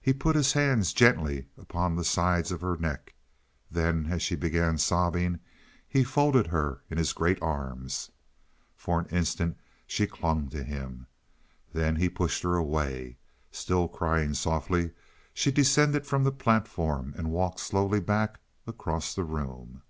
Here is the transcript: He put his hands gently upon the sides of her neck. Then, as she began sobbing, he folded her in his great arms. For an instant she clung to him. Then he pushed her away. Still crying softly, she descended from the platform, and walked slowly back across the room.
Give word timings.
He 0.00 0.14
put 0.14 0.34
his 0.34 0.54
hands 0.54 0.94
gently 0.94 1.48
upon 1.58 1.94
the 1.94 2.04
sides 2.06 2.50
of 2.52 2.62
her 2.62 2.74
neck. 2.78 3.12
Then, 3.70 4.06
as 4.06 4.22
she 4.22 4.34
began 4.34 4.78
sobbing, 4.78 5.40
he 5.86 6.02
folded 6.04 6.46
her 6.46 6.82
in 6.88 6.96
his 6.96 7.12
great 7.12 7.36
arms. 7.42 8.10
For 8.78 8.98
an 8.98 9.04
instant 9.10 9.58
she 9.86 10.06
clung 10.06 10.48
to 10.48 10.64
him. 10.64 11.06
Then 11.70 11.96
he 11.96 12.08
pushed 12.08 12.42
her 12.44 12.54
away. 12.56 13.18
Still 13.50 13.88
crying 13.88 14.32
softly, 14.32 14.92
she 15.34 15.50
descended 15.52 16.06
from 16.06 16.24
the 16.24 16.32
platform, 16.32 17.12
and 17.14 17.30
walked 17.30 17.60
slowly 17.60 18.00
back 18.00 18.40
across 18.66 19.14
the 19.14 19.22
room. 19.24 19.82